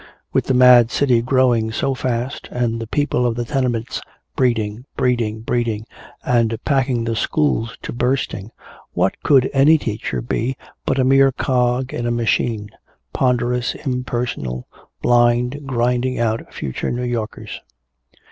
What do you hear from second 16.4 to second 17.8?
future New Yorkers?